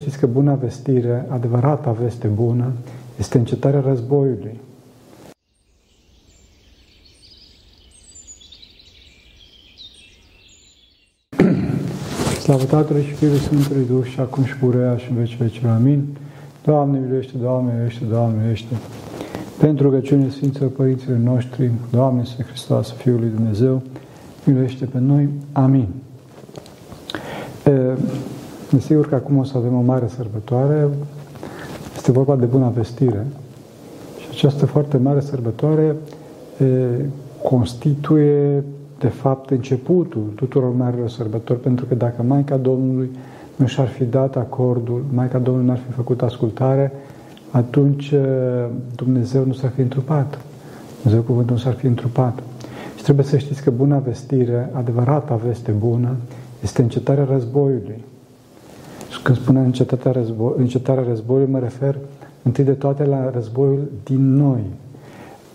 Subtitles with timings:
[0.00, 2.72] Știți că buna vestire, adevărata veste bună,
[3.18, 4.60] este încetarea războiului.
[12.42, 15.72] Slavă Tatălui și Fiului Sfântului Duh și acum și purea și în veci vecilor.
[15.72, 16.16] Amin.
[16.64, 18.74] Doamne miluiește, Doamne miluiește, Doamne miluiește.
[19.58, 23.82] Pentru rugăciunile Sfinților Părinților noștri, Doamne Sfânt Hristos, Fiul lui Dumnezeu,
[24.44, 25.28] miluiește pe noi.
[25.52, 25.88] Amin.
[28.70, 30.88] Desigur că acum o să avem o mare sărbătoare,
[31.96, 33.26] este vorba de Buna Vestire.
[34.20, 35.96] Și această foarte mare sărbătoare
[36.58, 36.64] e,
[37.42, 38.64] constituie,
[38.98, 43.10] de fapt, începutul tuturor marilor sărbători, pentru că dacă Maica Domnului
[43.56, 46.92] nu și-ar fi dat acordul, Maica Domnului n-ar fi făcut ascultare,
[47.50, 48.14] atunci
[48.94, 50.38] Dumnezeu nu s-ar fi întrupat.
[51.02, 52.42] Dumnezeu cuvântul nu s-ar fi întrupat.
[52.96, 56.16] Și trebuie să știți că Buna Vestire, adevărata veste bună,
[56.62, 58.04] este încetarea războiului.
[59.18, 61.98] Și când spune încetarea, război, încetarea războiului, mă refer
[62.42, 64.60] întâi de toate la războiul din noi.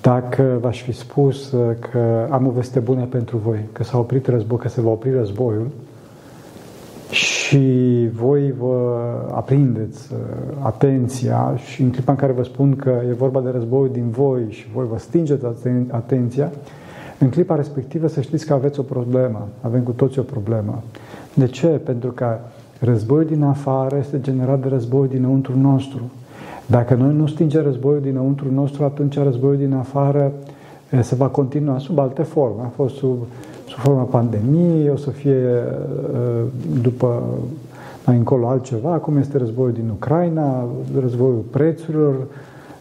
[0.02, 4.28] Dacă v-aș fi spus uh, că am o veste bună pentru voi, că s-a oprit
[4.28, 5.67] război, că se va opri războiul,
[7.09, 9.00] și voi vă
[9.31, 10.20] aprindeți uh,
[10.59, 14.45] atenția și în clipa în care vă spun că e vorba de războiul din voi
[14.50, 15.45] și voi vă stingeți
[15.89, 16.52] atenția,
[17.20, 20.83] în clipa respectivă să știți că aveți o problemă, avem cu toți o problemă.
[21.33, 21.67] De ce?
[21.67, 22.38] Pentru că
[22.86, 26.02] Războiul din afară este generat de războiul dinăuntru nostru.
[26.66, 30.31] Dacă noi nu stingem războiul dinăuntru nostru, atunci războiul din afară
[31.02, 32.61] se va continua sub alte forme.
[32.61, 33.17] A fost sub,
[33.67, 35.64] sub forma pandemiei, o să fie
[36.81, 37.23] după
[38.06, 38.92] mai încolo altceva.
[38.92, 40.66] Acum este războiul din Ucraina,
[41.00, 42.16] războiul prețurilor,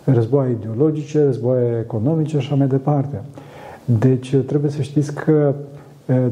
[0.04, 3.22] războaie ideologice, războaie economice și așa mai departe.
[3.84, 5.54] Deci trebuie să știți că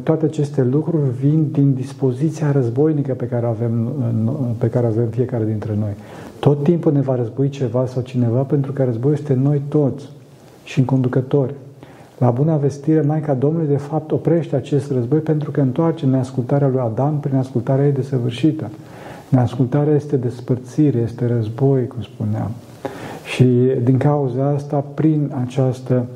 [0.03, 3.93] toate aceste lucruri vin din dispoziția războinică pe care avem,
[4.59, 5.93] pe care avem fiecare dintre noi.
[6.39, 10.09] Tot timpul ne va război ceva sau cineva pentru că războiul este noi toți
[10.65, 11.55] și în conducători.
[12.19, 16.81] La bună vestire, Maica Domnului de fapt oprește acest război pentru că întoarce neascultarea lui
[16.81, 18.71] Adam prin ascultarea ei desăvârșită.
[19.29, 22.51] Neascultarea este despărțire, este război, cum spuneam.
[23.25, 23.45] Și
[23.83, 26.07] din cauza asta, prin această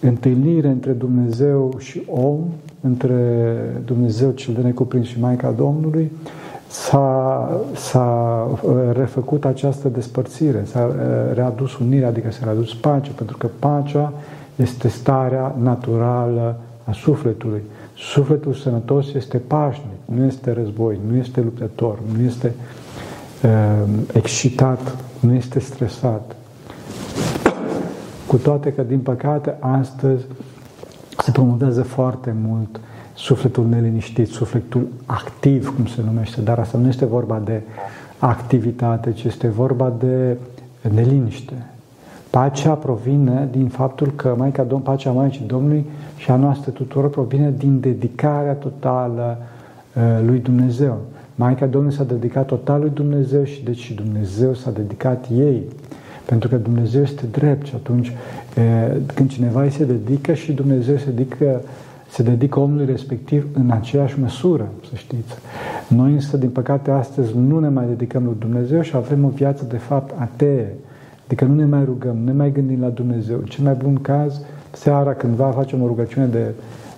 [0.00, 2.38] întâlnire între Dumnezeu și om,
[2.80, 6.12] între Dumnezeu cel de necuprins și Maica Domnului,
[6.68, 10.94] s-a, s-a uh, refăcut această despărțire, s-a uh,
[11.34, 14.12] readus unirea, adică s-a readus pacea, pentru că pacea
[14.56, 17.62] este starea naturală a sufletului.
[17.96, 22.54] Sufletul sănătos este pașnic, nu este război, nu este luptător, nu este
[23.42, 26.36] uh, excitat, nu este stresat.
[28.26, 30.24] Cu toate că, din păcate, astăzi
[31.22, 32.80] se promovează foarte mult
[33.14, 37.62] sufletul neliniștit, sufletul activ, cum se numește, dar asta nu este vorba de
[38.18, 40.36] activitate, ci este vorba de
[40.94, 41.66] neliniște.
[42.30, 45.86] Pacea provine din faptul că Maica Domn, pacea Maicii Domnului
[46.16, 50.98] și a noastră tuturor provine din dedicarea totală uh, lui Dumnezeu.
[51.34, 55.62] Maica Domnului s-a dedicat total lui Dumnezeu și deci și Dumnezeu s-a dedicat ei.
[56.30, 58.12] Pentru că Dumnezeu este drept și atunci
[59.14, 61.60] când cineva îi se dedică și Dumnezeu se dedică,
[62.10, 65.34] se dedică omului respectiv în aceeași măsură, să știți.
[65.88, 69.64] Noi însă, din păcate, astăzi nu ne mai dedicăm lui Dumnezeu și avem o viață,
[69.68, 70.74] de fapt, atee.
[71.26, 73.38] Adică nu ne mai rugăm, nu ne mai gândim la Dumnezeu.
[73.38, 74.40] Cel mai bun caz,
[74.72, 76.52] seara cândva facem o rugăciune de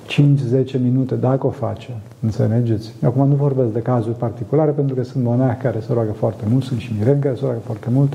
[0.08, 1.94] 5-10 minute, dacă o facem.
[2.20, 2.92] Înțelegeți?
[3.04, 6.64] Acum nu vorbesc de cazuri particulare, pentru că sunt monahi care se roagă foarte mult,
[6.64, 8.12] sunt și mireni care se roagă foarte mult.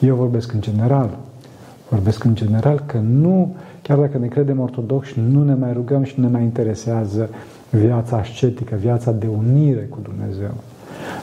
[0.00, 1.18] Eu vorbesc în general.
[1.88, 6.14] Vorbesc în general că nu, chiar dacă ne credem ortodoxi, nu ne mai rugăm și
[6.16, 7.28] nu ne mai interesează
[7.70, 10.50] viața ascetică, viața de unire cu Dumnezeu.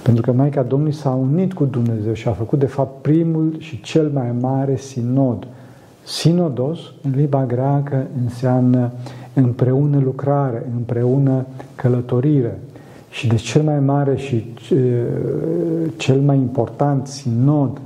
[0.03, 3.81] Pentru că Maica Domnului s-a unit cu Dumnezeu și a făcut, de fapt, primul și
[3.81, 5.47] cel mai mare sinod.
[6.03, 8.91] Sinodos, în limba greacă, înseamnă
[9.33, 11.45] împreună lucrare, împreună
[11.75, 12.59] călătorire.
[13.09, 14.53] Și de cel mai mare și
[15.97, 17.81] cel mai important sinod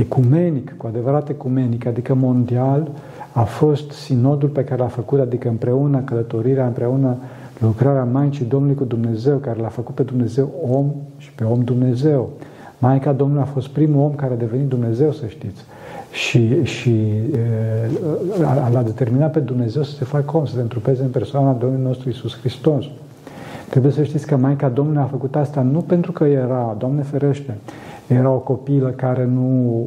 [0.00, 2.90] ecumenic, cu adevărat ecumenic, adică mondial,
[3.32, 7.16] a fost sinodul pe care l-a făcut, adică împreună călătorirea, împreună
[7.58, 10.86] lucrarea Maicii Domnului cu Dumnezeu, care l-a făcut pe Dumnezeu om
[11.16, 12.30] și pe om Dumnezeu.
[12.78, 15.64] Maica Domnului a fost primul om care a devenit Dumnezeu, să știți.
[16.12, 17.06] Și, și
[18.72, 22.08] l-a determinat pe Dumnezeu să se facă om, să se întrupeze în persoana Domnului nostru
[22.08, 22.84] Isus Hristos.
[23.70, 27.56] Trebuie să știți că Maica Domnului a făcut asta nu pentru că era, Doamne ferește,
[28.14, 29.86] era o copilă care nu,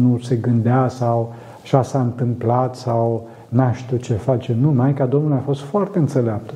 [0.00, 1.32] nu se gândea sau
[1.62, 4.56] așa s-a întâmplat sau n știu ce face.
[4.60, 6.54] Nu, Maica Domnului a fost foarte înțeleaptă.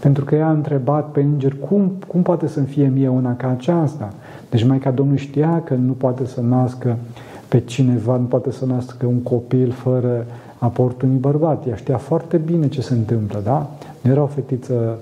[0.00, 3.48] Pentru că ea a întrebat pe înger cum, cum poate să-mi fie mie una ca
[3.48, 4.12] aceasta.
[4.50, 6.96] Deci Maica Domnului știa că nu poate să nască
[7.48, 10.26] pe cineva, nu poate să nască un copil fără
[10.58, 11.66] aportul unui bărbat.
[11.66, 13.70] Ea știa foarte bine ce se întâmplă, da?
[14.00, 14.98] Nu era o fetiță,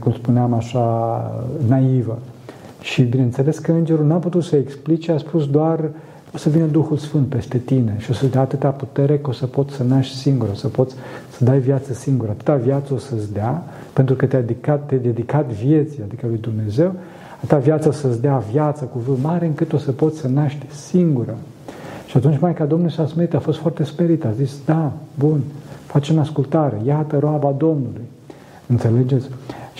[0.00, 1.20] cum spuneam așa,
[1.68, 2.18] naivă.
[2.80, 5.90] Și bineînțeles că îngerul n-a putut să explice, a spus doar
[6.34, 9.32] o să vină Duhul Sfânt peste tine și o să-ți dea atâta putere că o
[9.32, 10.94] să poți să naști singur, o să poți
[11.30, 12.28] să dai viață singur.
[12.28, 13.62] Atâta viață o să-ți dea,
[13.92, 16.94] pentru că te-ai dedicat, te dedicat vieții, adică lui Dumnezeu,
[17.36, 20.66] atâta viață o să-ți dea viață cu vânt mare încât o să poți să naști
[20.70, 21.36] singură.
[22.06, 25.40] Și atunci Maica Domnului s-a smerit, a fost foarte sperită, a zis, da, bun,
[25.86, 28.04] facem ascultare, iată roaba Domnului.
[28.66, 29.28] Înțelegeți?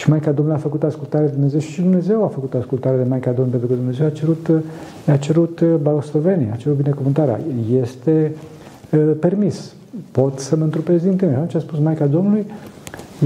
[0.00, 3.30] Și Maica Domnului a făcut ascultare de Dumnezeu și Dumnezeu a făcut ascultare de Maica
[3.30, 4.64] Domnului pentru că Dumnezeu a cerut,
[5.06, 7.40] a cerut blagoslovenie, a cerut binecuvântarea.
[7.80, 8.34] Este
[8.92, 9.72] uh, permis.
[10.10, 11.44] Pot să mă întrupez din tine.
[11.48, 12.46] Ce a spus Maica Domnului?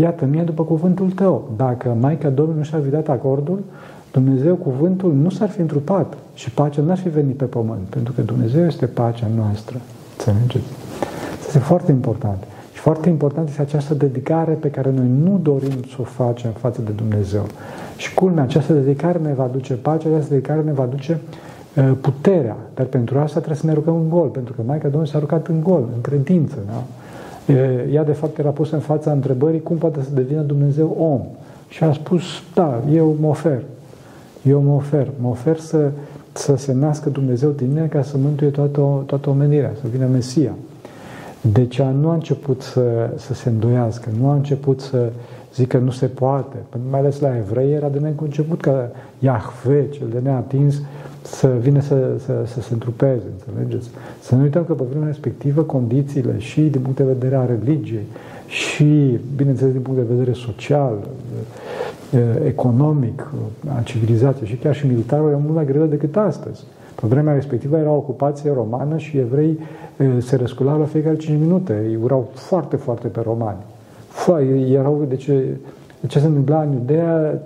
[0.00, 1.50] Iată, mie după cuvântul tău.
[1.56, 3.62] Dacă Maica Domnului nu și-ar fi dat acordul,
[4.12, 8.20] Dumnezeu, cuvântul, nu s-ar fi întrupat și pacea n-ar fi venit pe pământ, pentru că
[8.20, 9.80] Dumnezeu este pacea noastră.
[10.16, 10.72] Înțelegeți?
[11.46, 12.44] Este foarte important.
[12.84, 16.80] Și foarte important este această dedicare pe care noi nu dorim să o facem față
[16.82, 17.46] de Dumnezeu.
[17.96, 21.20] Și culmea, această dedicare ne va duce pacea, această dedicare ne va duce
[21.76, 22.56] uh, puterea.
[22.74, 25.46] Dar pentru asta trebuie să ne rugăm în gol, pentru că Maica Domnului s-a rugat
[25.46, 26.56] în gol, în credință.
[26.66, 26.82] Da?
[27.92, 31.20] Ea, de fapt, era pusă în fața întrebării cum poate să devină Dumnezeu om.
[31.68, 32.22] Și a spus,
[32.54, 33.62] da, eu mă ofer.
[34.42, 35.08] Eu mă ofer.
[35.20, 35.90] Mă ofer să,
[36.32, 40.52] să se nască Dumnezeu din mine ca să mântuie toată, toată omenirea, să vină Mesia.
[41.52, 45.12] Deci nu a început să, să se îndoiască, nu a început să
[45.54, 46.56] zică nu se poate.
[46.90, 50.82] Mai ales la evrei era de neconceput ca Iahve, cel de neatins,
[51.22, 53.90] să vină să, să, să se întrupeze, înțelegeți?
[54.20, 58.06] Să nu uităm că pe vremea respectivă condițiile și din punct de vedere a religiei
[58.46, 60.98] și, bineînțeles, din punct de vedere social,
[62.44, 63.32] economic,
[63.78, 66.64] a civilizației și chiar și militarul era mult mai greu decât astăzi.
[67.04, 69.58] Pe vremea respectivă era ocupație romană și evrei
[70.18, 71.86] se răsculau la fiecare 5 minute.
[71.88, 73.58] Ei urau foarte, foarte pe romani.
[74.72, 75.30] Erau, deci,
[76.06, 77.40] ce se întâmpla în Iudea,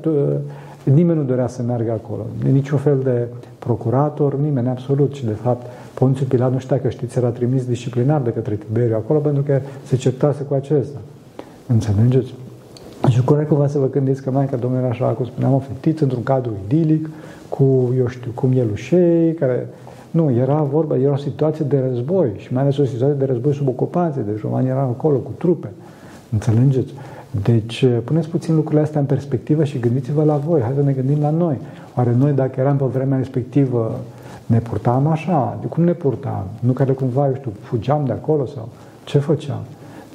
[0.84, 2.26] nimeni nu dorea să meargă acolo.
[2.52, 3.26] Niciun fel de
[3.58, 5.14] procurator, nimeni, absolut.
[5.14, 8.96] Și, de fapt, Ponțiu Pilat, nu știa că știți, era trimis disciplinar de către Tiberiu
[8.96, 10.98] acolo pentru că se certase cu acesta.
[11.66, 12.34] Înțelegeți?
[13.08, 16.02] Și corect cumva să vă gândiți că Maica Domnului era așa, cum spuneam, o fetiță
[16.04, 17.10] într-un cadru idilic,
[17.48, 19.68] cu, eu știu, cu mielușei, care...
[20.10, 23.54] Nu, era vorba, era o situație de război și mai ales o situație de război
[23.54, 25.68] sub ocupație, deci romanii erau acolo cu trupe.
[26.32, 26.92] Înțelegeți?
[27.42, 30.60] Deci, puneți puțin lucrurile astea în perspectivă și gândiți-vă la voi.
[30.60, 31.58] Hai să ne gândim la noi.
[31.96, 34.00] Oare noi, dacă eram pe vremea respectivă,
[34.46, 35.58] ne purtam așa?
[35.60, 36.44] De cum ne purtam?
[36.60, 38.68] Nu care cumva, eu știu, fugeam de acolo sau
[39.04, 39.60] ce făceam?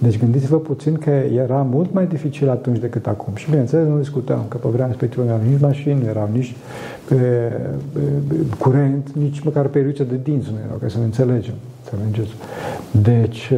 [0.04, 3.36] Deci gândiți-vă puțin că era mult mai dificil atunci decât acum.
[3.36, 6.56] Și bineînțeles, nu discutăm că pe vremea respectivă nu erau nici mașini, nu erau nici
[7.12, 7.52] e, e,
[8.58, 11.54] curent, nici măcar periuțe de dinți nu erau, ca să ne înțelegem.
[11.84, 12.36] Să înțelegeți.
[12.92, 13.52] Deci,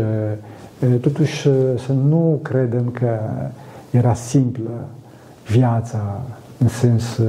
[0.79, 1.41] e, totuși,
[1.85, 3.19] să nu credem că
[3.91, 4.87] era simplă
[5.47, 6.21] viața
[6.57, 7.19] în sens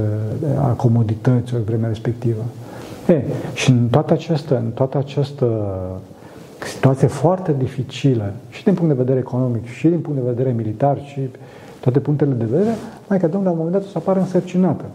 [0.61, 2.43] a comodității în vremea respectivă.
[3.07, 3.21] E,
[3.53, 5.45] și în toată această, în toată această
[6.65, 10.97] situație foarte dificilă și din punct de vedere economic și din punct de vedere militar
[11.05, 11.19] și
[11.79, 12.75] toate punctele de vedere,
[13.07, 14.85] Maica Domnului la un moment dat o să apară însărcinată.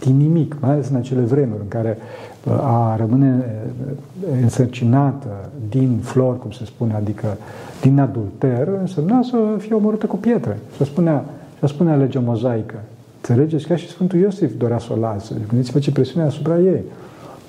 [0.00, 1.98] Din nimic, mai ales în acele vremuri în care
[2.44, 7.36] uh, a rămâne uh, însărcinată din flori, cum se spune, adică
[7.80, 10.58] din adulter, însemna să fie omorâtă cu pietre.
[10.76, 11.24] Și spunea,
[11.58, 12.74] și spunea legea mozaică.
[13.16, 13.66] Înțelegeți?
[13.66, 15.34] Ca și Sfântul Iosif dorea să o lasă.
[15.48, 16.82] Gândiți-vă ce presiune asupra ei.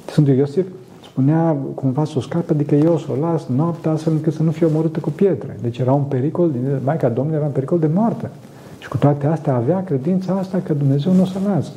[0.06, 0.66] Sfântul Iosif
[1.18, 4.52] spunea cumva să o scape, adică eu să o las noaptea astfel încât să nu
[4.52, 5.58] fie omorâtă cu pietre.
[5.62, 6.52] Deci era un pericol,
[6.84, 8.30] Maica Domnului era un pericol de moarte.
[8.80, 11.72] Și cu toate astea avea credința asta că Dumnezeu nu o să lasă.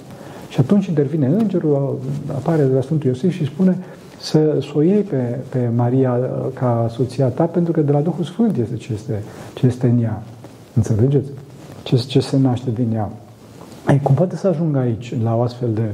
[0.49, 1.99] Și atunci intervine îngerul,
[2.35, 3.79] apare de la Sfântul Iosif și spune
[4.19, 8.01] să, să o iei pe, pe Maria uh, ca soția ta, pentru că de la
[8.01, 9.23] Duhul Sfânt este ce este,
[9.55, 10.23] ce este în ea.
[10.75, 11.31] Înțelegeți?
[11.83, 13.11] Ce, ce se naște din ea.
[13.89, 15.91] Ei, cum poate să ajungă aici, la o astfel de,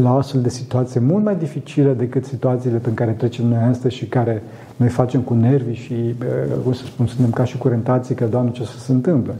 [0.00, 3.94] la o astfel de situație mult mai dificilă decât situațiile pe care trecem noi astăzi
[3.94, 4.42] și care
[4.76, 6.14] noi facem cu nervi și,
[6.64, 9.34] cum să spun, suntem ca și curentații că, Doamne, ce să se întâmple.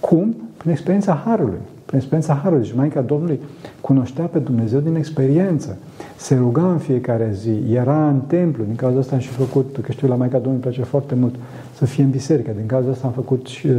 [0.00, 0.36] Cum?
[0.56, 1.58] Prin experiența Harului.
[1.84, 2.62] Prin experiența Harului.
[2.62, 3.40] Deci Maica Domnului
[3.80, 5.76] cunoștea pe Dumnezeu din experiență.
[6.16, 8.64] Se ruga în fiecare zi, era în templu.
[8.64, 11.34] Din cauza asta am și făcut, că știu, la Maica Domnului place foarte mult
[11.74, 12.50] să fie în biserică.
[12.56, 13.74] Din cauza asta am făcut și uh,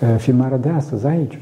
[0.00, 1.38] uh filmarea de astăzi aici.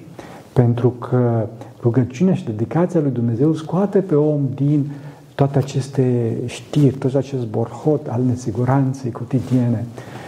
[0.53, 1.47] Pentru că
[1.83, 4.91] rugăciunea și dedicația lui Dumnezeu scoate pe om din
[5.35, 9.85] toate aceste știri, tot acest borhot al nesiguranței cotidiene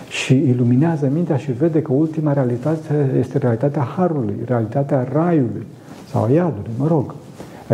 [0.09, 5.67] și iluminează mintea și vede că ultima realitate este realitatea Harului, realitatea Raiului
[6.11, 7.15] sau a Iadului, mă rog.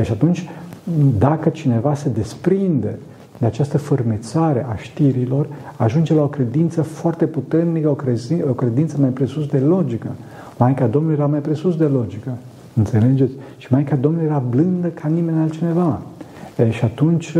[0.02, 0.48] Și atunci
[1.18, 2.98] dacă cineva se desprinde
[3.38, 5.46] de această fărmețare a știrilor,
[5.76, 10.08] ajunge la o credință foarte puternică, o, credință, o credință mai presus de logică.
[10.58, 12.30] Maica Domnului era mai presus de logică.
[12.80, 13.32] Înțelegeți?
[13.58, 16.02] Și Maica Domnului era blândă ca nimeni altcineva.
[16.58, 17.36] E, și atunci,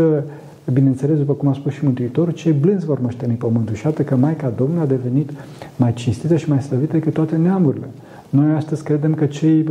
[0.73, 3.75] bineînțeles, după cum a spus și Mântuitorul, cei blânzi vor moșteni pământul.
[3.75, 5.29] Și atât că Maica Domnului a devenit
[5.75, 7.85] mai cinstită și mai slăvită decât toate neamurile.
[8.29, 9.69] Noi astăzi credem că cei,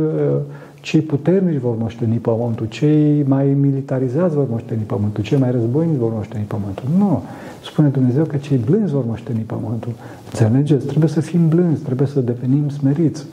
[0.81, 6.11] cei puternici vor moșteni pământul, cei mai militarizați vor moșteni pământul, cei mai războinici vor
[6.13, 6.85] moșteni pământul.
[6.97, 7.23] Nu!
[7.63, 9.91] Spune Dumnezeu că cei blânzi vor moșteni pământul.
[10.31, 10.85] Înțelegeți?
[10.85, 13.25] Trebuie să fim blânzi, trebuie să devenim smeriți.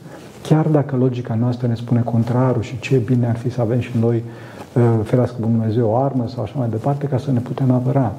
[0.49, 3.91] Chiar dacă logica noastră ne spune contrarul și ce bine ar fi să avem și
[3.99, 4.23] noi,
[5.03, 8.13] ferească Dumnezeu, o armă sau așa mai departe, ca să ne putem apăra.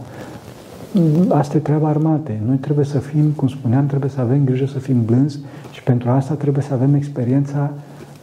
[1.28, 2.40] Asta e treaba armatei.
[2.46, 5.38] Noi trebuie să fim, cum spuneam, trebuie să avem grijă să fim blânzi
[5.70, 7.72] și pentru asta trebuie să avem experiența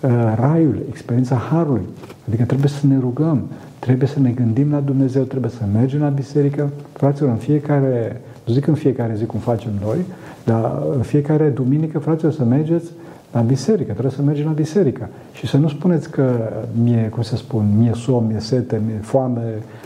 [0.01, 1.85] uh, raiului, experiența harului.
[2.27, 3.41] Adică trebuie să ne rugăm,
[3.79, 6.69] trebuie să ne gândim la Dumnezeu, trebuie să mergem la biserică.
[6.93, 9.97] Fraților, în fiecare, nu zic în fiecare zi cum facem noi,
[10.43, 12.91] dar în fiecare duminică, fraților, să mergeți
[13.31, 15.09] la biserică, trebuie să mergem la biserică.
[15.33, 16.35] Și să nu spuneți că
[16.83, 19.41] mie, cum să spun, mie somn, mie sete, mie foame,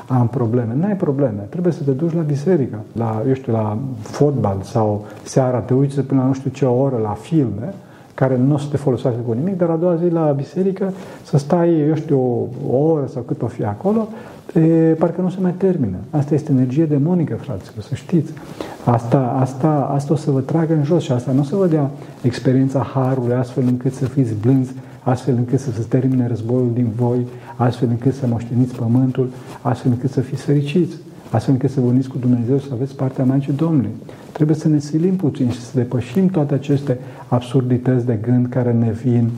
[0.08, 0.76] am probleme.
[0.80, 1.48] Nu ai probleme.
[1.50, 6.02] Trebuie să te duci la biserică, la, eu știu, la fotbal sau seara te uiți
[6.02, 7.74] până la nu știu ce oră la filme,
[8.14, 10.94] care nu o să te folosească cu nimic, dar a doua zi la biserică
[11.24, 14.08] să stai, eu știu, o, o oră sau cât o fi acolo,
[14.54, 15.98] e, parcă nu se mai termină.
[16.10, 18.32] Asta este energie demonică, fraților, să știți.
[18.86, 21.68] Asta, asta, asta o să vă tragă în jos și asta nu o să vă
[21.68, 21.90] dea
[22.22, 24.72] experiența Harului astfel încât să fiți blânzi,
[25.04, 29.30] astfel încât să se termine războiul din voi, astfel încât să moșteniți pământul,
[29.62, 30.96] astfel încât să fiți fericiți,
[31.32, 33.92] astfel încât să vă uniți cu Dumnezeu să aveți partea Maicii Domnului.
[34.32, 38.92] Trebuie să ne silim puțin și să depășim toate aceste absurdități de gând care ne
[39.04, 39.30] vin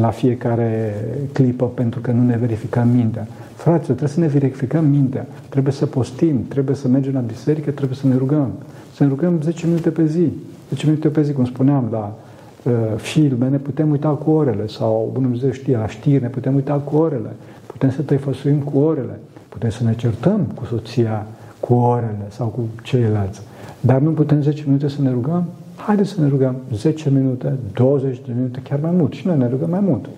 [0.00, 0.94] la fiecare
[1.32, 3.26] clipă pentru că nu ne verificăm mintea.
[3.54, 7.96] Fraților, trebuie să ne verificăm mintea, trebuie să postim, trebuie să mergem la biserică, trebuie
[7.96, 8.52] să ne rugăm.
[8.94, 10.32] Să ne rugăm 10 minute pe zi.
[10.68, 12.18] 10 minute pe zi, cum spuneam, la
[12.62, 16.54] uh, filme ne putem uita cu orele sau, bună Dumnezeu știe, la știri ne putem
[16.54, 17.30] uita cu orele.
[17.66, 19.20] Putem să tăifăsuim cu orele.
[19.48, 21.26] Putem să ne certăm cu soția
[21.60, 23.40] cu orele sau cu ceilalți.
[23.80, 25.44] Dar nu putem 10 minute să ne rugăm?
[25.86, 29.12] Haideți să ne rugăm 10 minute, 20 de minute, chiar mai mult.
[29.12, 30.08] Și noi ne rugăm mai mult.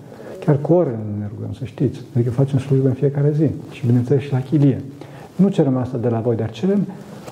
[0.44, 2.00] Chiar cu orele ne rugăm, să știți.
[2.14, 3.46] Adică facem slujbă în fiecare zi.
[3.70, 4.80] Și bineînțeles și la chilie.
[5.36, 6.86] Nu cerem asta de la voi, dar cerem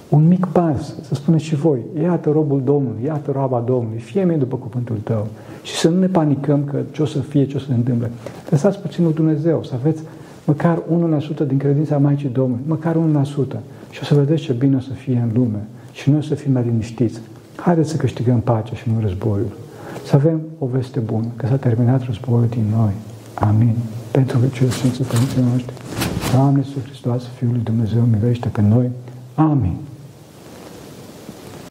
[0.09, 4.37] un mic pas, să spuneți și voi, iată robul Domnului, iată roaba Domnului, fie mie
[4.37, 5.27] după cuvântul tău.
[5.63, 8.11] Și să nu ne panicăm că ce o să fie, ce o să se întâmple.
[8.51, 10.03] Lăsați puțin lui Dumnezeu, să aveți
[10.45, 10.83] măcar
[11.45, 13.59] 1% din credința Maicii Domnului, măcar 1%.
[13.91, 15.67] Și o să vedeți ce bine o să fie în lume.
[15.93, 17.21] Și noi o să fim mai liniștiți.
[17.61, 19.53] Haideți să câștigăm pacea și nu războiul.
[20.07, 22.93] Să avem o veste bună, că s-a terminat războiul din noi.
[23.35, 23.77] Amin.
[24.11, 25.75] Pentru că cel Sfinții Părinții noștri,
[26.33, 28.91] Doamne Iisus Hristos, Fiul lui Dumnezeu, miluiește pe noi.
[29.35, 29.77] Amin.